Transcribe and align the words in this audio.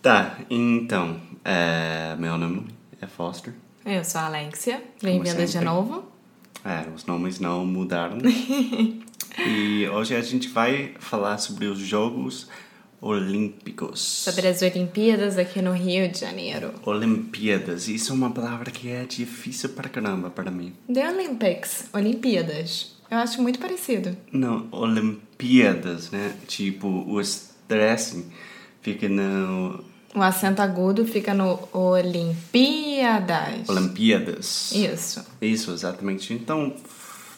Tá, 0.00 0.38
então, 0.48 1.20
é, 1.44 2.14
meu 2.16 2.38
nome 2.38 2.68
é 3.00 3.06
Foster. 3.08 3.52
Eu 3.84 4.04
sou 4.04 4.20
a 4.20 4.26
Alexia, 4.26 4.80
bem-vinda 5.02 5.44
de 5.44 5.60
novo. 5.60 6.04
É, 6.64 6.88
os 6.94 7.04
nomes 7.04 7.40
não 7.40 7.66
mudaram. 7.66 8.18
e 9.44 9.88
hoje 9.88 10.14
a 10.14 10.22
gente 10.22 10.48
vai 10.48 10.94
falar 11.00 11.38
sobre 11.38 11.66
os 11.66 11.80
Jogos 11.80 12.48
Olímpicos. 13.00 14.00
Sobre 14.00 14.46
as 14.46 14.62
Olimpíadas 14.62 15.36
aqui 15.36 15.60
no 15.60 15.72
Rio 15.72 16.08
de 16.08 16.20
Janeiro. 16.20 16.74
Olimpíadas, 16.84 17.88
isso 17.88 18.12
é 18.12 18.14
uma 18.14 18.30
palavra 18.30 18.70
que 18.70 18.88
é 18.88 19.04
difícil 19.04 19.70
pra 19.70 19.88
caramba 19.88 20.30
para 20.30 20.48
mim. 20.48 20.74
The 20.92 21.10
Olympics, 21.10 21.88
Olimpíadas. 21.92 22.96
Eu 23.10 23.18
acho 23.18 23.42
muito 23.42 23.58
parecido. 23.58 24.16
Não, 24.30 24.68
Olimpíadas, 24.70 26.12
né? 26.12 26.36
Tipo, 26.46 26.86
o 26.86 27.20
estresse 27.20 28.26
fica 28.82 29.08
no 29.08 29.84
O 30.14 30.22
acento 30.22 30.62
agudo 30.62 31.04
fica 31.04 31.34
no 31.34 31.58
Olimpíadas. 31.72 33.68
Olimpíadas. 33.68 34.72
Isso. 34.72 35.24
Isso, 35.40 35.72
exatamente. 35.72 36.32
Então, 36.32 36.74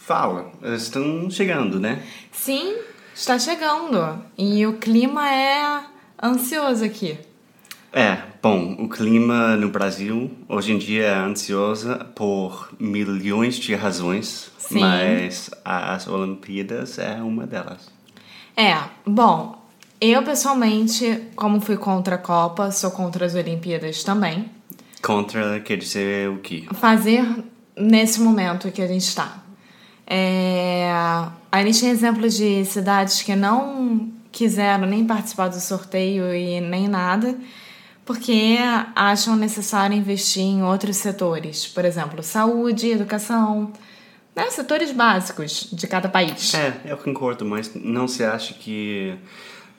fala, 0.00 0.50
eles 0.62 0.83
estão 0.83 1.30
chegando, 1.30 1.78
né? 1.78 2.02
Sim, 2.33 2.77
está 3.14 3.38
chegando. 3.38 4.22
E 4.36 4.66
o 4.66 4.74
clima 4.74 5.28
é 5.28 5.84
ansioso 6.22 6.84
aqui. 6.84 7.18
É, 7.92 8.18
bom, 8.41 8.77
o 8.78 8.88
clima 8.88 9.56
no 9.56 9.68
Brasil 9.68 10.30
hoje 10.48 10.72
em 10.72 10.78
dia 10.78 11.06
é 11.06 11.14
ansiosa 11.16 11.96
por 12.14 12.72
milhões 12.78 13.56
de 13.56 13.74
razões, 13.74 14.52
Sim. 14.58 14.78
mas 14.78 15.50
as 15.64 16.06
Olimpíadas 16.06 17.00
é 17.00 17.16
uma 17.16 17.48
delas. 17.48 17.91
É, 18.56 18.77
bom, 19.05 19.59
eu 20.00 20.22
pessoalmente, 20.22 21.28
como 21.36 21.60
fui 21.60 21.76
contra 21.76 22.14
a 22.16 22.18
Copa, 22.18 22.70
sou 22.70 22.90
contra 22.90 23.26
as 23.26 23.34
Olimpíadas 23.34 24.02
também. 24.02 24.50
Contra 25.02 25.60
quer 25.60 25.76
dizer 25.76 26.28
o 26.30 26.38
quê? 26.38 26.64
Fazer 26.74 27.24
nesse 27.76 28.20
momento 28.20 28.70
que 28.70 28.82
a 28.82 28.86
gente 28.86 29.04
está. 29.04 29.42
É, 30.06 30.90
a 31.52 31.62
gente 31.62 31.80
tem 31.80 31.90
exemplos 31.90 32.36
de 32.36 32.64
cidades 32.64 33.22
que 33.22 33.36
não 33.36 34.10
quiseram 34.32 34.86
nem 34.86 35.06
participar 35.06 35.48
do 35.48 35.60
sorteio 35.60 36.34
e 36.34 36.60
nem 36.60 36.89
nada, 36.89 37.36
porque 38.05 38.58
acham 38.94 39.36
necessário 39.36 39.96
investir 39.96 40.42
em 40.42 40.62
outros 40.62 40.96
setores, 40.96 41.66
por 41.66 41.84
exemplo, 41.84 42.22
saúde, 42.22 42.90
educação, 42.90 43.72
né, 44.34 44.50
setores 44.50 44.92
básicos 44.92 45.68
de 45.72 45.86
cada 45.86 46.08
país. 46.08 46.55
É, 46.55 46.74
eu 46.84 46.96
concordo, 46.96 47.44
mas 47.44 47.72
não 47.74 48.08
se 48.08 48.24
acha 48.24 48.55
que, 48.55 49.14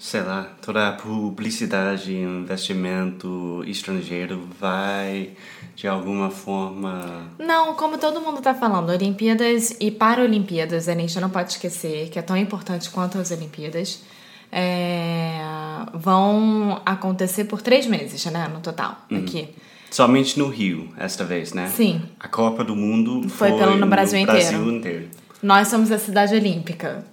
sei 0.04 0.24
lá, 0.24 0.48
toda 0.64 0.88
a 0.90 0.92
publicidade 0.94 2.12
e 2.12 2.24
investimento 2.24 3.64
estrangeiro 3.68 4.48
vai 4.60 5.30
de 5.76 5.88
alguma 5.88 6.32
forma 6.32 7.28
Não, 7.38 7.76
como 7.76 8.00
todo 8.00 8.20
mundo 8.20 8.42
tá 8.42 8.56
falando, 8.56 8.90
Olimpíadas 8.90 9.76
e 9.80 9.92
Paralimpíadas, 9.92 10.90
a 10.90 10.96
gente 10.96 11.20
não 11.20 11.30
pode 11.30 11.52
esquecer 11.52 12.10
que 12.10 12.18
é 12.18 12.22
tão 12.24 12.36
importante 12.36 12.90
quanto 12.90 13.20
as 13.20 13.30
Olimpíadas. 13.30 14.02
é, 14.52 15.40
vão 15.94 16.82
acontecer 16.86 17.46
por 17.46 17.62
três 17.62 17.86
meses, 17.86 18.26
né, 18.26 18.50
no 18.54 18.60
total, 18.60 18.98
aqui. 19.12 19.50
somente 19.90 20.38
no 20.40 20.50
Rio 20.50 20.90
esta 20.98 21.24
vez, 21.24 21.54
né? 21.54 21.68
Sim. 21.70 22.02
A 22.20 22.28
Copa 22.28 22.64
do 22.64 22.76
Mundo 22.76 23.30
Foi 23.30 23.50
foi, 23.50 23.58
pelo- 23.60 23.78
no 23.78 23.88
Brasil 23.88 24.20
inteiro. 24.20 24.70
inteiro. 24.72 25.10
Nós 25.42 25.68
somos 25.70 25.92
a 25.92 25.98
cidade 25.98 26.36
olímpica, 26.36 27.04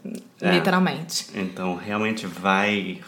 É. 0.40 0.52
literalmente. 0.52 1.26
Então, 1.34 1.74
realmente 1.76 2.26
vai. 2.26 3.00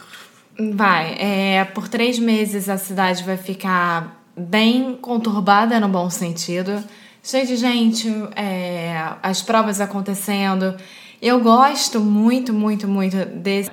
Vai, 0.73 1.15
é, 1.19 1.63
por 1.65 1.87
três 1.87 2.19
meses 2.19 2.69
a 2.69 2.77
cidade 2.77 3.23
vai 3.23 3.37
ficar 3.37 4.21
bem 4.35 4.95
conturbada 4.99 5.79
no 5.79 5.87
bom 5.87 6.09
sentido, 6.09 6.83
cheio 7.23 7.45
de 7.47 7.55
gente, 7.55 8.07
é, 8.35 9.13
as 9.21 9.41
provas 9.41 9.79
acontecendo. 9.79 10.75
Eu 11.21 11.39
gosto 11.39 11.99
muito, 11.99 12.53
muito, 12.53 12.87
muito 12.87 13.17
desse. 13.25 13.71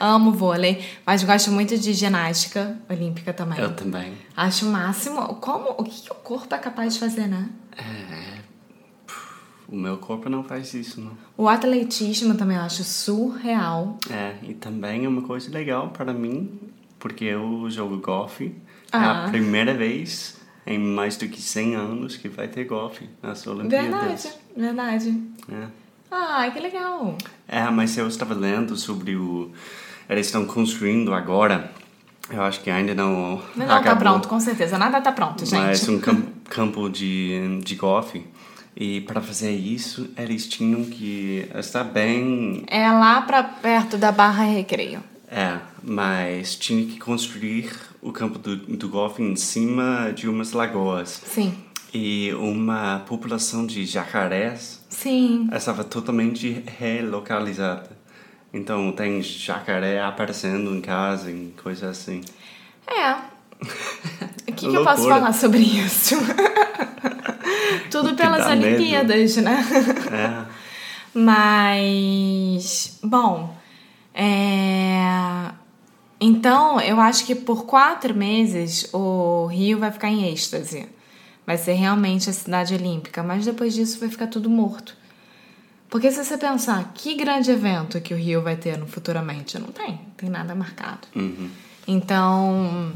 Amo 0.00 0.30
vôlei, 0.32 0.84
mas 1.04 1.24
gosto 1.24 1.50
muito 1.50 1.76
de 1.76 1.92
ginástica 1.92 2.76
olímpica 2.88 3.32
também. 3.32 3.58
Eu 3.58 3.74
também. 3.74 4.12
Acho 4.36 4.66
o 4.66 4.70
máximo. 4.70 5.20
Como, 5.36 5.74
o 5.76 5.82
que 5.82 6.02
que 6.02 6.12
o 6.12 6.14
corpo 6.14 6.54
é 6.54 6.58
capaz 6.58 6.94
de 6.94 7.00
fazer, 7.00 7.26
né? 7.26 7.48
O 9.68 9.76
meu 9.76 9.98
corpo 9.98 10.28
não 10.30 10.42
faz 10.42 10.72
isso, 10.72 11.00
não. 11.00 11.12
O 11.36 11.46
atletismo 11.48 12.34
também 12.34 12.56
eu 12.56 12.62
acho 12.62 12.82
surreal. 12.84 13.98
É, 14.10 14.34
e 14.42 14.54
também 14.54 15.04
é 15.04 15.08
uma 15.08 15.22
coisa 15.22 15.50
legal 15.50 15.90
para 15.90 16.12
mim, 16.12 16.58
porque 16.98 17.24
eu 17.26 17.68
jogo 17.70 17.98
golfe. 17.98 18.54
É 18.90 18.96
Ah. 18.96 19.26
a 19.26 19.28
primeira 19.28 19.74
vez 19.74 20.38
em 20.66 20.78
mais 20.78 21.16
do 21.18 21.28
que 21.28 21.40
100 21.42 21.74
anos 21.76 22.16
que 22.16 22.28
vai 22.28 22.48
ter 22.48 22.64
golfe 22.64 23.08
nas 23.22 23.46
Olimpíadas. 23.46 23.90
Verdade, 23.90 24.28
verdade. 24.56 25.22
É. 25.52 25.66
Ah, 26.10 26.50
que 26.50 26.58
legal. 26.60 27.16
É, 27.46 27.68
mas 27.70 27.96
eu 27.98 28.08
estava 28.08 28.32
lendo 28.34 28.74
sobre 28.76 29.14
o. 29.16 29.50
Eles 30.08 30.26
estão 30.26 30.46
construindo 30.46 31.12
agora. 31.12 31.70
Eu 32.30 32.42
acho 32.42 32.60
que 32.62 32.70
ainda 32.70 32.94
não. 32.94 33.42
Não, 33.54 33.66
tá 33.66 33.76
acabou, 33.76 33.98
pronto, 34.12 34.28
com 34.28 34.40
certeza. 34.40 34.78
Nada 34.78 35.00
tá 35.02 35.12
pronto, 35.12 35.44
gente. 35.44 35.58
Mas 35.60 35.86
um 35.88 35.98
cam- 36.00 36.22
campo 36.48 36.88
de, 36.88 37.60
de 37.62 37.74
golfe. 37.74 38.26
E 38.80 39.00
para 39.00 39.20
fazer 39.20 39.50
isso, 39.50 40.08
eles 40.16 40.46
tinham 40.46 40.84
que 40.84 41.50
estar 41.56 41.82
bem. 41.82 42.62
É 42.68 42.88
lá 42.88 43.20
pra 43.22 43.42
perto 43.42 43.98
da 43.98 44.12
Barra 44.12 44.44
Recreio. 44.44 45.02
É, 45.28 45.58
mas 45.82 46.54
tinha 46.54 46.86
que 46.86 46.96
construir 46.96 47.72
o 48.00 48.12
campo 48.12 48.38
do, 48.38 48.56
do 48.56 48.88
golfe 48.88 49.20
em 49.20 49.34
cima 49.34 50.12
de 50.14 50.28
umas 50.28 50.52
lagoas. 50.52 51.20
Sim. 51.26 51.52
E 51.92 52.32
uma 52.34 53.00
população 53.00 53.66
de 53.66 53.84
jacarés 53.84 54.80
Sim. 54.88 55.48
estava 55.52 55.82
totalmente 55.82 56.62
relocalizada. 56.78 57.90
Então 58.54 58.92
tem 58.92 59.20
jacaré 59.20 60.00
aparecendo 60.00 60.72
em 60.72 60.80
casa, 60.80 61.32
em 61.32 61.52
coisa 61.60 61.90
assim. 61.90 62.20
É. 62.86 63.16
O 64.48 64.52
que, 64.58 64.66
que 64.70 64.76
eu 64.76 64.82
posso 64.82 65.06
falar 65.06 65.32
sobre 65.32 65.60
isso? 65.60 66.16
Tudo 67.90 68.14
pelas 68.16 68.44
dá 68.44 68.54
medo. 68.54 68.66
Olimpíadas, 68.66 69.36
né? 69.36 69.64
É. 70.12 70.58
Mas, 71.18 72.98
bom, 73.02 73.56
é... 74.14 75.50
então 76.20 76.80
eu 76.80 77.00
acho 77.00 77.24
que 77.24 77.34
por 77.34 77.64
quatro 77.64 78.14
meses 78.14 78.88
o 78.92 79.46
Rio 79.46 79.78
vai 79.78 79.90
ficar 79.90 80.08
em 80.08 80.30
êxtase. 80.30 80.86
Vai 81.46 81.56
ser 81.56 81.72
realmente 81.72 82.28
a 82.28 82.32
cidade 82.32 82.74
olímpica, 82.74 83.22
mas 83.22 83.46
depois 83.46 83.72
disso 83.72 83.98
vai 83.98 84.10
ficar 84.10 84.26
tudo 84.26 84.50
morto. 84.50 84.94
Porque 85.88 86.10
se 86.12 86.22
você 86.22 86.36
pensar, 86.36 86.92
que 86.94 87.14
grande 87.14 87.50
evento 87.50 88.00
que 88.02 88.12
o 88.12 88.16
Rio 88.18 88.42
vai 88.42 88.54
ter 88.54 88.76
no 88.76 88.86
futuramente? 88.86 89.58
Não 89.58 89.68
tem, 89.68 89.92
não 89.92 90.10
tem 90.16 90.28
nada 90.28 90.54
marcado. 90.54 91.08
Então, 91.86 92.92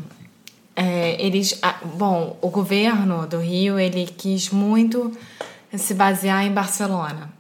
é, 0.75 1.17
eles, 1.25 1.61
bom, 1.97 2.37
o 2.41 2.49
governo 2.49 3.27
do 3.27 3.39
Rio 3.39 3.79
ele 3.79 4.07
quis 4.07 4.51
muito 4.51 5.13
se 5.77 5.95
basear 5.95 6.45
em 6.45 6.53
Barcelona, 6.53 7.33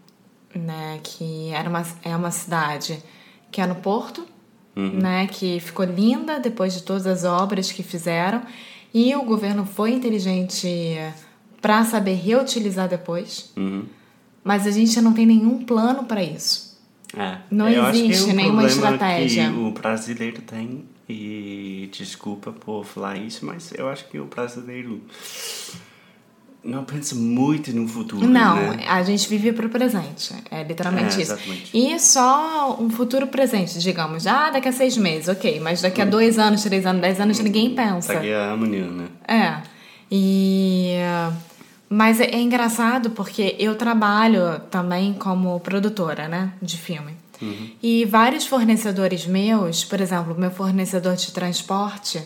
né, 0.55 1.01
que 1.03 1.51
era 1.51 1.69
uma, 1.69 1.83
é 2.03 2.15
uma 2.17 2.31
cidade 2.31 3.03
que 3.51 3.61
é 3.61 3.67
no 3.67 3.77
Porto, 3.77 4.27
né, 4.75 5.27
que 5.27 5.61
ficou 5.61 5.85
linda 5.85 6.41
depois 6.41 6.73
de 6.73 6.83
todas 6.83 7.07
as 7.07 7.25
obras 7.25 7.71
que 7.71 7.83
fizeram 7.83 8.43
e 8.95 9.15
o 9.15 9.23
governo 9.23 9.67
foi 9.67 9.93
inteligente 9.93 10.97
para 11.61 11.85
saber 11.85 12.15
reutilizar 12.15 12.89
depois, 12.89 13.53
Uhum. 13.57 13.85
mas 14.43 14.67
a 14.67 14.71
gente 14.71 14.99
não 15.01 15.13
tem 15.13 15.27
nenhum 15.27 15.63
plano 15.65 16.05
para 16.05 16.23
isso. 16.23 16.73
É. 17.17 17.37
Não 17.51 17.69
existe 17.69 18.31
é 18.31 18.33
um 18.33 18.37
nenhuma 18.37 18.63
problema 18.63 18.93
estratégia. 18.95 19.51
O 19.53 19.71
brasileiro 19.73 20.41
tem, 20.43 20.85
e 21.09 21.89
desculpa 21.93 22.53
por 22.53 22.85
falar 22.85 23.17
isso, 23.17 23.45
mas 23.45 23.73
eu 23.77 23.89
acho 23.89 24.09
que 24.09 24.19
o 24.19 24.25
brasileiro 24.27 25.01
não 26.65 26.85
pensa 26.85 27.15
muito 27.17 27.73
no 27.73 27.89
futuro. 27.89 28.27
Não, 28.27 28.57
né? 28.57 28.85
a 28.87 29.03
gente 29.03 29.29
vive 29.29 29.53
pro 29.53 29.69
presente. 29.69 30.33
É 30.51 30.63
literalmente 30.63 31.19
É, 31.19 31.23
isso. 31.23 31.33
exatamente. 31.33 31.71
E 31.77 31.99
só 31.99 32.77
um 32.81 32.89
futuro 32.89 33.27
presente, 33.27 33.79
digamos. 33.81 34.27
Ah, 34.27 34.51
daqui 34.51 34.69
a 34.69 34.73
seis 34.73 34.97
meses, 34.97 35.29
ok. 35.29 35.59
Mas 35.61 35.83
daqui 35.83 36.01
a 36.01 36.05
dois 36.05 36.39
anos, 36.39 36.63
três 36.63 36.87
anos, 36.87 37.01
dez 37.03 37.19
anos, 37.21 37.39
ninguém 37.41 37.75
pensa. 37.75 38.15
Daqui 38.15 38.33
a 38.33 38.53
amanhã, 38.53 38.87
né? 38.87 39.09
É. 39.27 39.63
E. 40.11 40.95
Mas 41.89 42.21
é, 42.21 42.27
é 42.27 42.41
engraçado 42.41 43.11
porque 43.11 43.57
eu 43.59 43.75
trabalho 43.75 44.61
também 44.71 45.13
como 45.15 45.59
produtora, 45.61 46.29
né? 46.29 46.53
De 46.63 46.79
filme. 46.79 47.13
E 47.83 48.05
vários 48.05 48.47
fornecedores 48.47 49.27
meus, 49.27 49.85
por 49.85 50.01
exemplo, 50.01 50.35
meu 50.39 50.51
fornecedor 50.51 51.17
de 51.17 51.33
transporte, 51.33 52.23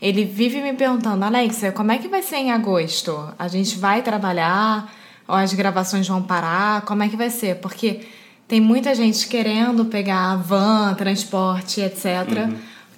ele 0.00 0.24
vive 0.24 0.62
me 0.62 0.72
perguntando, 0.72 1.24
Alexia, 1.24 1.72
como 1.72 1.92
é 1.92 1.98
que 1.98 2.08
vai 2.08 2.22
ser 2.22 2.36
em 2.36 2.52
agosto? 2.52 3.32
A 3.38 3.48
gente 3.48 3.78
vai 3.78 4.02
trabalhar? 4.02 4.92
Ou 5.26 5.34
as 5.34 5.52
gravações 5.52 6.08
vão 6.08 6.22
parar? 6.22 6.82
Como 6.82 7.02
é 7.02 7.08
que 7.08 7.16
vai 7.16 7.30
ser? 7.30 7.56
Porque 7.56 8.06
tem 8.46 8.60
muita 8.60 8.94
gente 8.94 9.28
querendo 9.28 9.84
pegar 9.84 10.36
van, 10.36 10.94
transporte, 10.94 11.80
etc., 11.80 12.48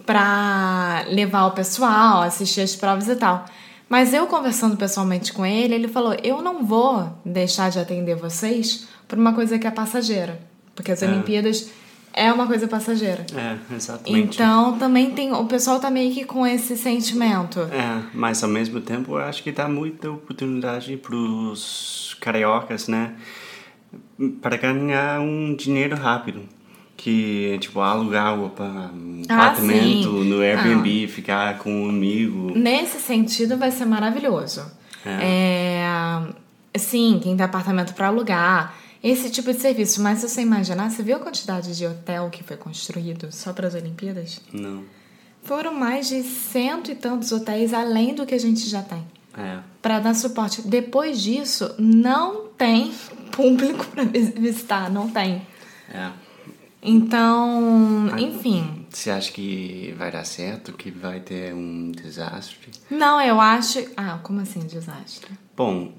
pra 0.07 1.05
levar 1.09 1.47
o 1.47 1.51
pessoal, 1.53 2.23
assistir 2.23 2.61
as 2.61 2.77
provas 2.77 3.09
e 3.09 3.17
tal. 3.17 3.45
Mas 3.89 4.15
eu 4.15 4.27
conversando 4.29 4.77
pessoalmente 4.77 5.33
com 5.33 5.45
ele, 5.45 5.75
ele 5.75 5.89
falou: 5.89 6.15
eu 6.23 6.41
não 6.41 6.65
vou 6.65 7.13
deixar 7.25 7.71
de 7.71 7.81
atender 7.81 8.15
vocês 8.15 8.87
por 9.09 9.19
uma 9.19 9.33
coisa 9.33 9.59
que 9.59 9.67
é 9.67 9.71
passageira. 9.71 10.50
Porque 10.81 10.93
as 10.93 11.03
Olimpíadas 11.03 11.71
é 12.13 12.33
uma 12.33 12.47
coisa 12.47 12.67
passageira. 12.67 13.27
É, 13.37 13.75
exatamente. 13.75 14.35
Então 14.35 14.79
também 14.79 15.11
tem. 15.11 15.31
O 15.33 15.45
pessoal 15.45 15.79
tá 15.79 15.91
meio 15.91 16.11
que 16.15 16.25
com 16.25 16.47
esse 16.47 16.75
sentimento. 16.75 17.61
É, 17.61 18.03
mas 18.15 18.43
ao 18.43 18.49
mesmo 18.49 18.81
tempo 18.81 19.13
eu 19.13 19.19
acho 19.19 19.43
que 19.43 19.53
dá 19.53 19.69
muita 19.69 20.11
oportunidade 20.11 20.97
pros 20.97 22.17
cariocas, 22.19 22.89
né? 22.89 23.13
Para 24.41 24.57
ganhar 24.57 25.21
um 25.21 25.55
dinheiro 25.55 25.97
rápido. 25.97 26.41
Que, 26.97 27.57
tipo, 27.61 27.81
alugar 27.81 28.39
um 28.39 28.51
Ah, 29.27 29.35
apartamento 29.35 30.23
sim. 30.23 30.29
no 30.29 30.41
Airbnb, 30.43 31.09
ficar 31.09 31.57
com 31.59 31.85
um 31.85 31.89
amigo. 31.89 32.53
Nesse 32.55 32.99
sentido, 32.99 33.57
vai 33.57 33.71
ser 33.71 33.87
maravilhoso. 33.87 34.63
É. 35.07 36.21
Sim, 36.77 37.19
quem 37.23 37.37
tem 37.37 37.45
apartamento 37.45 37.95
para 37.95 38.09
alugar. 38.09 38.75
Esse 39.03 39.31
tipo 39.31 39.53
de 39.53 39.61
serviço. 39.61 40.03
Mas 40.03 40.19
se 40.19 40.29
você 40.29 40.43
imaginar, 40.43 40.91
você 40.91 41.03
viu 41.03 41.17
a 41.17 41.21
quantidade 41.21 41.77
de 41.77 41.87
hotel 41.87 42.29
que 42.31 42.43
foi 42.43 42.57
construído 42.57 43.33
só 43.33 43.53
para 43.53 43.67
as 43.67 43.75
Olimpíadas? 43.75 44.41
Não. 44.53 44.85
Foram 45.43 45.73
mais 45.75 46.09
de 46.09 46.23
cento 46.23 46.91
e 46.91 46.95
tantos 46.95 47.33
hotéis 47.33 47.73
além 47.73 48.15
do 48.15 48.27
que 48.27 48.35
a 48.35 48.39
gente 48.39 48.69
já 48.69 48.83
tem. 48.83 49.07
É. 49.37 49.61
Para 49.81 50.01
dar 50.01 50.15
suporte. 50.15 50.63
Depois 50.63 51.21
disso, 51.21 51.75
não 51.79 52.49
tem 52.49 52.93
público 53.33 53.87
para 53.87 54.05
visitar, 54.05 54.91
não 54.91 55.09
tem. 55.09 55.43
É. 55.89 56.11
Então, 56.83 58.09
enfim. 58.19 58.87
Você 58.89 59.11
acha 59.11 59.31
que 59.33 59.95
vai 59.99 60.11
dar 60.11 60.25
certo? 60.25 60.73
Que 60.73 60.91
vai 60.91 61.21
ter 61.21 61.55
um 61.55 61.91
desastre? 61.91 62.71
Não, 62.91 63.21
eu 63.21 63.41
acho. 63.41 63.87
Ah, 63.97 64.19
como 64.23 64.41
assim 64.41 64.61
desastre? 64.61 65.31
Bom, 65.57 65.93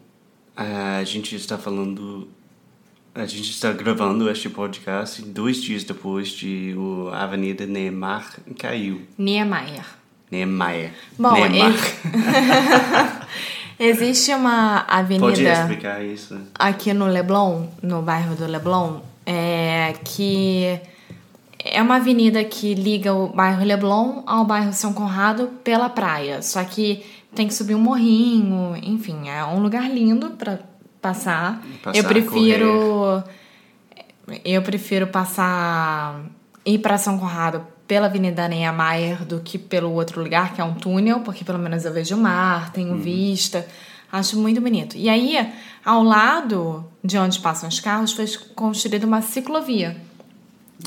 a 0.55 1.03
gente 1.03 1.35
está 1.35 1.57
falando. 1.57 2.27
A 3.13 3.25
gente 3.25 3.51
está 3.51 3.73
gravando 3.73 4.29
este 4.29 4.47
podcast 4.49 5.21
dois 5.21 5.61
dias 5.61 5.83
depois 5.83 6.29
de 6.29 6.73
o 6.77 7.09
a 7.11 7.23
Avenida 7.23 7.65
Neymar 7.65 8.39
caiu. 8.57 9.01
Niemeyer. 9.17 9.85
Neymar. 10.31 10.91
Bom, 11.19 11.33
Neymar. 11.49 13.27
Existe 13.77 14.33
uma 14.33 14.79
Pode 14.79 14.93
avenida 14.93 15.51
explicar 15.51 16.01
isso? 16.05 16.39
aqui 16.57 16.93
no 16.93 17.05
Leblon, 17.07 17.67
no 17.83 18.01
bairro 18.01 18.33
do 18.35 18.45
Leblon, 18.45 19.01
é, 19.25 19.93
que 20.05 20.79
é 21.59 21.81
uma 21.81 21.97
avenida 21.97 22.41
que 22.45 22.73
liga 22.73 23.13
o 23.13 23.27
bairro 23.27 23.65
Leblon 23.65 24.23
ao 24.25 24.45
bairro 24.45 24.71
São 24.71 24.93
Conrado 24.93 25.47
pela 25.65 25.89
praia. 25.89 26.41
Só 26.41 26.63
que 26.63 27.03
tem 27.35 27.45
que 27.45 27.53
subir 27.53 27.75
um 27.75 27.79
morrinho, 27.81 28.73
enfim, 28.81 29.27
é 29.27 29.43
um 29.43 29.59
lugar 29.59 29.89
lindo 29.89 30.29
para 30.31 30.70
passar. 31.01 31.61
Passar, 31.83 31.97
eu 31.97 32.03
prefiro 32.03 33.23
eu 34.45 34.61
prefiro 34.61 35.07
passar 35.07 36.21
ir 36.65 36.79
para 36.79 36.97
São 36.97 37.17
Conrado 37.17 37.65
pela 37.87 38.05
Avenida 38.05 38.47
Niemeyer 38.47 39.25
do 39.25 39.41
que 39.41 39.57
pelo 39.57 39.91
outro 39.91 40.23
lugar, 40.23 40.53
que 40.53 40.61
é 40.61 40.63
um 40.63 40.73
túnel, 40.73 41.19
porque 41.21 41.43
pelo 41.43 41.59
menos 41.59 41.83
eu 41.83 41.91
vejo 41.91 42.15
o 42.15 42.19
mar, 42.19 42.71
tenho 42.71 42.97
vista. 42.97 43.67
Acho 44.11 44.37
muito 44.37 44.61
bonito. 44.61 44.95
E 44.95 45.09
aí, 45.09 45.51
ao 45.83 46.03
lado 46.03 46.85
de 47.03 47.17
onde 47.17 47.39
passam 47.39 47.67
os 47.67 47.79
carros, 47.79 48.13
foi 48.13 48.25
construída 48.55 49.05
uma 49.05 49.21
ciclovia. 49.21 49.97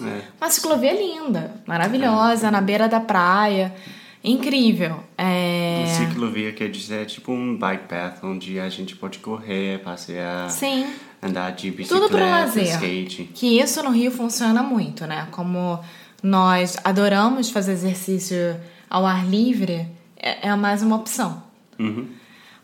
É. 0.03 0.23
Uma 0.41 0.51
ciclovia 0.51 0.93
linda, 0.93 1.53
maravilhosa, 1.67 2.51
na 2.51 2.61
beira 2.61 2.89
da 2.89 3.01
praia. 3.01 3.75
Incrível. 4.25 5.01
É... 5.19 5.85
Ciclovia 5.99 6.51
quer 6.51 6.71
dizer 6.71 7.05
tipo 7.05 7.31
um 7.31 7.59
bike 7.59 7.87
path 7.87 8.25
onde 8.25 8.59
a 8.59 8.71
gente 8.71 8.97
pode 8.97 9.19
correr, 9.19 9.81
passear, 9.81 10.51
Sim. 10.51 10.87
andar 11.23 11.51
de 11.51 11.71
bicicleta, 11.71 12.07
Tudo 12.07 12.17
pro 12.17 12.25
lazer. 12.25 12.65
skate. 12.65 13.31
Que 13.35 13.61
isso 13.61 13.83
no 13.83 13.91
Rio 13.91 14.11
funciona 14.11 14.63
muito, 14.63 15.07
né? 15.07 15.29
Como 15.31 15.79
nós 16.23 16.79
adoramos 16.83 17.51
fazer 17.51 17.73
exercício 17.73 18.59
ao 18.89 19.05
ar 19.05 19.27
livre, 19.27 19.87
é, 20.17 20.49
é 20.49 20.57
mais 20.57 20.83
uma 20.83 20.97
opção. 20.97 21.43
Uhum. 21.79 22.09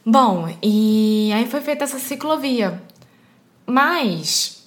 Bom, 0.04 0.48
e 0.62 1.30
aí 1.34 1.46
foi 1.46 1.60
feita 1.60 1.84
essa 1.84 1.98
ciclovia. 1.98 2.82
Mas, 3.66 4.66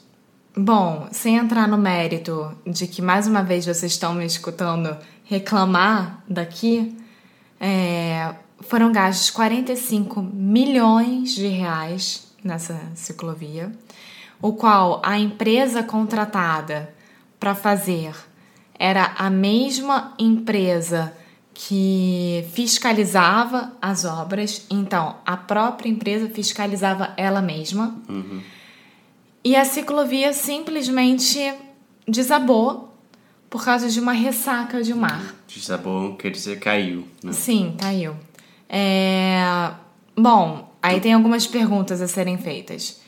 bom, 0.55 1.07
sem 1.11 1.37
entrar 1.37 1.67
no 1.67 1.77
mérito 1.77 2.55
de 2.67 2.85
que 2.85 3.01
mais 3.01 3.25
uma 3.25 3.41
vez 3.41 3.65
vocês 3.65 3.93
estão 3.93 4.13
me 4.13 4.25
escutando 4.25 4.95
reclamar 5.23 6.23
daqui, 6.27 6.97
é, 7.59 8.35
foram 8.61 8.91
gastos 8.91 9.29
45 9.29 10.21
milhões 10.21 11.33
de 11.33 11.47
reais 11.47 12.33
nessa 12.43 12.79
ciclovia, 12.95 13.71
o 14.41 14.53
qual 14.53 15.01
a 15.03 15.17
empresa 15.17 15.81
contratada 15.81 16.93
para 17.39 17.55
fazer 17.55 18.13
era 18.77 19.13
a 19.17 19.29
mesma 19.29 20.13
empresa 20.19 21.13
que 21.53 22.45
fiscalizava 22.51 23.73
as 23.81 24.05
obras, 24.05 24.65
então 24.69 25.17
a 25.25 25.37
própria 25.37 25.89
empresa 25.89 26.27
fiscalizava 26.27 27.13
ela 27.15 27.41
mesma. 27.41 27.95
E 29.43 29.55
a 29.55 29.63
ciclovia 29.63 30.33
simplesmente 30.33 31.53
desabou 32.07 32.92
por 33.53 33.63
causa 33.63 33.87
de 33.87 33.99
uma 33.99 34.13
ressaca 34.13 34.81
de 34.81 34.95
mar. 34.95 35.35
Desabou 35.47 36.15
quer 36.15 36.31
dizer 36.31 36.59
caiu, 36.59 37.07
né? 37.23 37.31
Sim, 37.33 37.75
caiu. 37.79 38.15
É... 38.67 39.69
Bom, 40.17 40.73
aí 40.81 40.99
tem 40.99 41.13
algumas 41.13 41.45
perguntas 41.45 42.01
a 42.01 42.07
serem 42.07 42.35
feitas. 42.35 42.99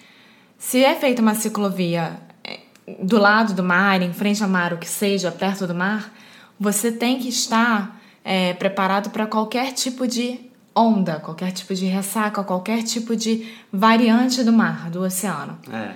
Se 0.55 0.83
é 0.83 0.93
feita 0.93 1.19
uma 1.19 1.33
ciclovia 1.33 2.19
é, 2.43 2.59
do 3.01 3.17
lado 3.17 3.55
do 3.55 3.63
mar, 3.63 3.99
em 4.03 4.13
frente 4.13 4.43
ao 4.43 4.47
mar, 4.47 4.71
o 4.71 4.77
que 4.77 4.87
seja, 4.87 5.31
perto 5.31 5.65
do 5.65 5.73
mar, 5.73 6.13
você 6.59 6.91
tem 6.91 7.17
que 7.17 7.29
estar 7.29 7.99
é, 8.23 8.53
preparado 8.53 9.09
para 9.09 9.25
qualquer 9.25 9.73
tipo 9.73 10.07
de 10.07 10.39
onda, 10.75 11.19
qualquer 11.19 11.53
tipo 11.53 11.73
de 11.73 11.87
ressaca, 11.87 12.43
qualquer 12.43 12.83
tipo 12.83 13.15
de 13.15 13.51
variante 13.73 14.43
do 14.43 14.53
mar, 14.53 14.91
do 14.91 15.01
oceano. 15.01 15.57
É. 15.73 15.95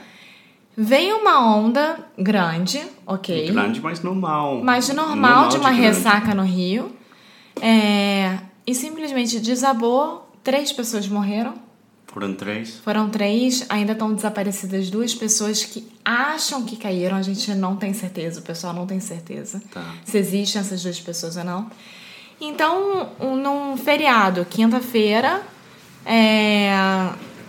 Veio 0.82 1.18
uma 1.18 1.56
onda 1.58 2.00
grande, 2.18 2.82
ok. 3.06 3.52
Grande, 3.52 3.82
mas 3.82 4.02
normal. 4.02 4.62
Mas 4.64 4.88
normal, 4.94 5.50
de 5.50 5.58
uma 5.58 5.72
grande. 5.72 5.82
ressaca 5.88 6.34
no 6.34 6.44
Rio. 6.44 6.90
É, 7.62 8.38
e 8.66 8.74
simplesmente 8.74 9.42
desabou, 9.42 10.32
três 10.42 10.72
pessoas 10.72 11.06
morreram. 11.10 11.54
Foram 12.08 12.34
três. 12.34 12.78
Foram 12.78 13.10
três, 13.10 13.66
ainda 13.70 13.92
estão 13.92 14.14
desaparecidas 14.14 14.90
duas 14.90 15.14
pessoas 15.14 15.66
que 15.66 15.86
acham 16.04 16.64
que 16.64 16.78
caíram. 16.78 17.18
A 17.18 17.22
gente 17.22 17.54
não 17.56 17.76
tem 17.76 17.94
certeza, 17.94 18.40
o 18.40 18.44
pessoal 18.44 18.74
não 18.74 18.88
tem 18.88 19.00
certeza 19.02 19.62
Tá. 19.74 19.84
se 20.06 20.18
existem 20.18 20.62
essas 20.62 20.82
duas 20.82 21.00
pessoas 21.00 21.36
ou 21.36 21.44
não. 21.44 21.68
Então, 22.40 23.10
um- 23.20 23.36
num 23.36 23.76
feriado, 23.78 24.46
quinta-feira, 24.50 25.42
é, 26.06 26.72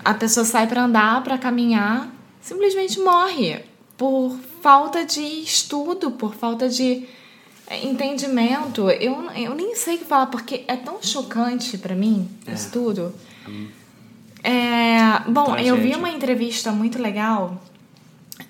a 0.05 0.15
pessoa 0.15 0.45
sai 0.45 0.67
para 0.67 0.83
andar, 0.83 1.23
para 1.23 1.39
caminhar, 1.39 2.09
simplesmente 2.51 2.99
morre 2.99 3.61
por 3.97 4.37
falta 4.61 5.05
de 5.05 5.21
estudo, 5.21 6.11
por 6.11 6.35
falta 6.35 6.69
de 6.69 7.07
é, 7.69 7.87
entendimento. 7.87 8.91
Eu, 8.91 9.23
eu 9.31 9.55
nem 9.55 9.77
sei 9.77 9.95
o 9.95 9.99
que 9.99 10.05
falar, 10.05 10.27
porque 10.27 10.65
é 10.67 10.75
tão 10.75 11.01
chocante 11.01 11.79
para 11.79 11.95
mim 11.95 12.29
É. 12.45 12.53
isso 12.53 12.73
tudo. 12.73 13.15
É, 14.43 15.31
bom, 15.31 15.57
eu 15.57 15.77
vi 15.77 15.95
uma 15.95 16.11
entrevista 16.11 16.73
muito 16.73 17.01
legal 17.01 17.63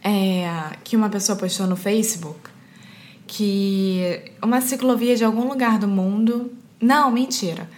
é, 0.03 0.49
que 0.83 0.97
uma 0.97 1.11
pessoa 1.11 1.37
postou 1.37 1.67
no 1.67 1.77
Facebook 1.77 2.49
que 3.27 4.33
uma 4.43 4.61
ciclovia 4.61 5.15
de 5.15 5.25
algum 5.25 5.47
lugar 5.47 5.79
do 5.79 5.87
mundo. 5.87 6.51
Não, 6.81 7.11
mentira. 7.11 7.69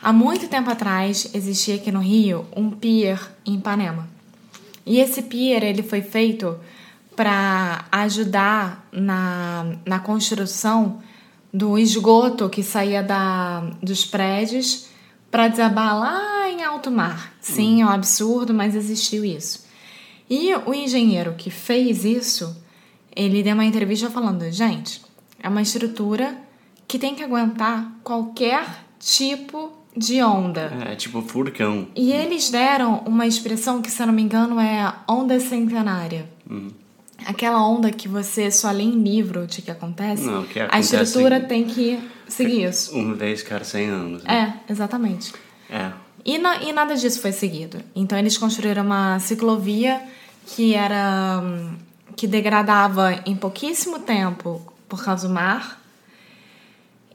Há 0.00 0.12
muito 0.12 0.48
tempo 0.48 0.70
atrás 0.70 1.30
existia 1.34 1.76
aqui 1.76 1.90
no 1.90 2.00
Rio 2.00 2.46
um 2.54 2.70
pier 2.70 3.18
em 3.46 3.54
Ipanema. 3.54 4.11
E 4.84 4.98
esse 4.98 5.22
pier 5.22 5.62
ele 5.62 5.82
foi 5.82 6.02
feito 6.02 6.58
para 7.14 7.84
ajudar 7.92 8.88
na, 8.90 9.76
na 9.84 9.98
construção 10.00 11.00
do 11.52 11.78
esgoto 11.78 12.48
que 12.48 12.62
saía 12.62 13.02
da, 13.02 13.60
dos 13.82 14.04
prédios 14.04 14.86
para 15.30 15.48
desabar 15.48 15.98
lá 15.98 16.48
em 16.48 16.64
alto 16.64 16.90
mar. 16.90 17.34
Sim, 17.40 17.82
é 17.82 17.86
um 17.86 17.90
absurdo, 17.90 18.54
mas 18.54 18.74
existiu 18.74 19.24
isso. 19.24 19.66
E 20.28 20.54
o 20.54 20.72
engenheiro 20.72 21.34
que 21.34 21.50
fez 21.50 22.04
isso, 22.04 22.56
ele 23.14 23.42
deu 23.42 23.54
uma 23.54 23.64
entrevista 23.64 24.10
falando: 24.10 24.50
gente, 24.50 25.02
é 25.42 25.48
uma 25.48 25.62
estrutura 25.62 26.36
que 26.88 26.98
tem 26.98 27.14
que 27.14 27.22
aguentar 27.22 27.92
qualquer 28.02 28.66
tipo 28.98 29.72
de 29.96 30.22
onda. 30.22 30.72
É, 30.90 30.94
tipo 30.94 31.20
furacão. 31.22 31.86
E 31.94 32.12
eles 32.12 32.50
deram 32.50 33.02
uma 33.06 33.26
expressão 33.26 33.82
que, 33.82 33.90
se 33.90 34.02
eu 34.02 34.06
não 34.06 34.14
me 34.14 34.22
engano, 34.22 34.58
é 34.60 34.92
onda 35.08 35.38
centenária. 35.40 36.26
Aquela 37.24 37.64
onda 37.64 37.90
que 37.92 38.08
você 38.08 38.50
só 38.50 38.70
lê 38.70 38.82
em 38.82 39.00
livro 39.02 39.46
de 39.46 39.62
que 39.62 39.70
acontece. 39.70 40.24
Não, 40.24 40.44
que 40.44 40.58
a 40.58 40.64
acontece- 40.66 40.96
estrutura 40.96 41.40
tem 41.40 41.64
que 41.64 41.98
seguir 42.26 42.64
isso. 42.68 42.96
Uma 42.96 43.14
vez 43.14 43.42
cada 43.42 43.64
100 43.64 43.88
anos. 43.88 44.24
né? 44.24 44.54
É, 44.68 44.72
exatamente. 44.72 45.32
É. 45.70 45.92
E, 46.24 46.38
na- 46.38 46.62
e 46.62 46.72
nada 46.72 46.96
disso 46.96 47.20
foi 47.20 47.30
seguido. 47.32 47.78
Então 47.94 48.18
eles 48.18 48.36
construíram 48.36 48.82
uma 48.84 49.18
ciclovia 49.20 50.00
que 50.46 50.74
era 50.74 51.40
hum, 51.44 51.74
que 52.16 52.26
degradava 52.26 53.20
em 53.24 53.36
pouquíssimo 53.36 54.00
tempo 54.00 54.60
por 54.88 55.04
causa 55.04 55.28
do 55.28 55.34
mar. 55.34 55.80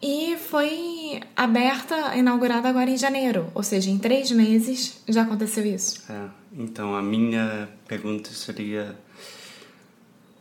E 0.01 0.37
foi 0.37 1.21
aberta, 1.35 2.15
inaugurada 2.15 2.69
agora 2.69 2.89
em 2.89 2.97
janeiro. 2.97 3.47
Ou 3.55 3.63
seja, 3.63 3.89
em 3.89 3.97
três 3.97 4.31
meses 4.31 5.01
já 5.07 5.23
aconteceu 5.23 5.65
isso. 5.65 6.03
É, 6.11 6.25
então 6.53 6.95
a 6.95 7.01
minha 7.01 7.67
pergunta 7.87 8.29
seria 8.29 8.95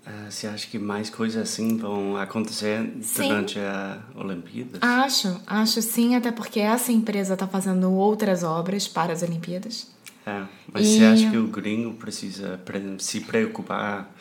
eh, 0.06 0.30
se 0.30 0.46
acha 0.46 0.66
que 0.68 0.78
mais 0.78 1.08
coisas 1.10 1.42
assim 1.42 1.76
vão 1.76 2.16
acontecer 2.16 2.92
Sim. 3.02 3.28
durante 3.28 3.58
a 3.58 3.98
Olimpíadas? 4.14 4.78
Acho, 4.82 5.40
acho 5.46 5.80
sim, 5.82 6.14
até 6.14 6.30
porque 6.30 6.60
essa 6.60 6.92
empresa 6.92 7.34
está 7.34 7.46
fazendo 7.46 7.90
outras 7.92 8.42
obras 8.42 8.86
para 8.86 9.12
as 9.12 9.22
Olimpíadas. 9.22 9.88
É, 10.26 10.42
mas 10.72 10.86
E- 10.86 10.98
você 10.98 11.04
acha 11.04 11.30
que 11.30 11.36
o 11.36 11.46
gringo 11.46 11.94
precisa 11.94 12.58
pre- 12.64 12.96
se 12.98 13.20
preocupar 13.20 14.12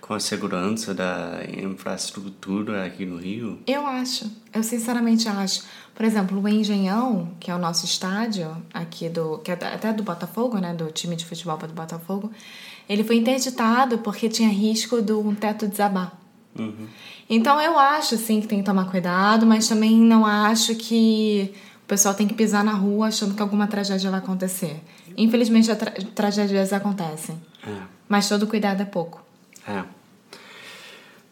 com 0.00 0.14
a 0.14 0.20
segurança 0.20 0.94
da 0.94 1.40
infraestrutura 1.46 2.84
aqui 2.84 3.04
no 3.04 3.16
Rio? 3.16 3.58
Eu 3.66 3.86
acho, 3.86 4.30
eu 4.52 4.62
sinceramente 4.62 5.28
acho. 5.28 5.62
Por 5.94 6.04
exemplo, 6.04 6.40
o 6.40 6.48
Engenhão, 6.48 7.32
que 7.38 7.50
é 7.50 7.54
o 7.54 7.58
nosso 7.58 7.84
estádio 7.84 8.56
aqui 8.72 9.08
do, 9.08 9.38
que 9.38 9.50
é 9.50 9.54
até 9.54 9.92
do 9.92 10.02
Botafogo, 10.02 10.58
né, 10.58 10.72
do 10.72 10.90
time 10.90 11.14
de 11.14 11.24
futebol 11.24 11.56
do 11.58 11.74
Botafogo, 11.74 12.30
ele 12.88 13.04
foi 13.04 13.16
interditado 13.16 13.98
porque 13.98 14.28
tinha 14.28 14.48
risco 14.48 15.00
do 15.02 15.20
um 15.20 15.34
teto 15.34 15.68
desabar. 15.68 16.18
Então 17.28 17.60
eu 17.60 17.78
acho 17.78 18.16
sim 18.16 18.40
que 18.40 18.48
tem 18.48 18.58
que 18.58 18.64
tomar 18.64 18.90
cuidado, 18.90 19.46
mas 19.46 19.68
também 19.68 19.96
não 20.00 20.26
acho 20.26 20.74
que 20.74 21.54
o 21.84 21.86
pessoal 21.86 22.14
tem 22.14 22.26
que 22.26 22.34
pisar 22.34 22.64
na 22.64 22.72
rua 22.72 23.06
achando 23.08 23.34
que 23.34 23.42
alguma 23.42 23.66
tragédia 23.66 24.10
vai 24.10 24.18
acontecer. 24.18 24.82
Infelizmente, 25.16 25.72
tra 25.76 25.92
tragédias 26.14 26.72
acontecem, 26.72 27.40
É, 27.66 27.82
mas 28.08 28.28
todo 28.28 28.46
cuidado 28.46 28.80
é 28.80 28.84
pouco. 28.84 29.22
É. 29.66 29.84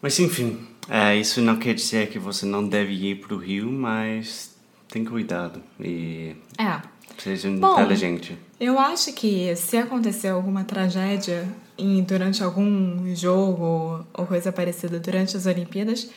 Mas 0.01 0.17
enfim, 0.19 0.65
é, 0.87 1.15
isso 1.15 1.41
não 1.41 1.57
quer 1.57 1.73
dizer 1.73 2.09
que 2.09 2.17
você 2.17 2.45
não 2.45 2.67
deve 2.67 2.93
ir 2.93 3.15
para 3.19 3.33
o 3.33 3.37
Rio, 3.37 3.71
mas 3.71 4.55
tem 4.87 5.03
cuidado 5.03 5.61
e 5.79 6.35
É. 6.57 6.81
seja 7.17 7.49
Bom, 7.51 7.73
inteligente. 7.73 8.37
Eu 8.59 8.79
acho 8.79 9.13
que 9.13 9.55
se 9.55 9.77
acontecer 9.77 10.29
alguma 10.29 10.63
tragédia 10.63 11.47
em, 11.77 12.01
durante 12.03 12.43
algum 12.43 13.13
jogo 13.15 14.05
ou 14.13 14.25
coisa 14.25 14.51
parecida 14.51 14.99
durante 14.99 15.35
as 15.37 15.45
Olimpíadas, 15.45 16.09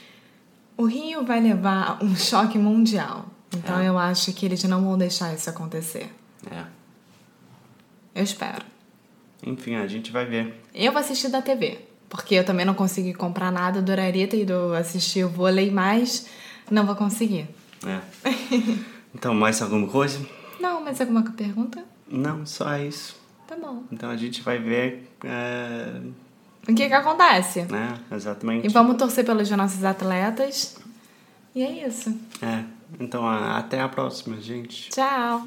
o 0.76 0.84
Rio 0.86 1.24
vai 1.24 1.40
levar 1.40 2.02
um 2.02 2.14
choque 2.16 2.56
mundial. 2.58 3.26
Então 3.54 3.82
eu 3.82 3.98
acho 3.98 4.32
que 4.32 4.46
eles 4.46 4.62
não 4.64 4.82
vão 4.82 4.96
deixar 4.96 5.34
isso 5.34 5.50
acontecer. 5.50 6.08
É. 6.50 6.64
Eu 8.14 8.22
espero. 8.24 8.64
Enfim, 9.44 9.74
a 9.74 9.86
gente 9.86 10.10
vai 10.10 10.24
ver. 10.24 10.62
Eu 10.74 10.92
vou 10.92 11.00
assistir 11.00 11.28
da 11.28 11.42
TV, 11.42 11.78
porque 12.12 12.34
eu 12.34 12.44
também 12.44 12.66
não 12.66 12.74
consegui 12.74 13.14
comprar 13.14 13.50
nada, 13.50 13.78
adoraria 13.78 14.28
ter 14.28 14.42
ido 14.42 14.74
assistir 14.74 15.24
o 15.24 15.30
vôlei, 15.30 15.70
mas 15.70 16.26
não 16.70 16.84
vou 16.84 16.94
conseguir. 16.94 17.48
É. 17.86 18.00
Então, 19.14 19.34
mais 19.34 19.60
alguma 19.60 19.86
coisa? 19.88 20.18
Não, 20.58 20.82
mas 20.82 20.98
alguma 20.98 21.22
pergunta? 21.22 21.84
Não, 22.08 22.46
só 22.46 22.78
isso. 22.78 23.14
Tá 23.46 23.54
bom. 23.54 23.82
Então 23.92 24.08
a 24.08 24.16
gente 24.16 24.40
vai 24.40 24.58
ver, 24.58 25.06
é, 25.22 26.00
O 26.66 26.74
que 26.74 26.88
que 26.88 26.94
acontece? 26.94 27.60
né? 27.70 27.98
Exatamente. 28.10 28.66
E 28.66 28.70
vamos 28.70 28.96
torcer 28.96 29.22
pelos 29.22 29.50
nossos 29.50 29.84
atletas. 29.84 30.78
E 31.54 31.62
é 31.62 31.86
isso. 31.86 32.08
É. 32.40 32.64
Então, 32.98 33.28
até 33.28 33.82
a 33.82 33.88
próxima, 33.88 34.40
gente. 34.40 34.88
Tchau. 34.88 35.46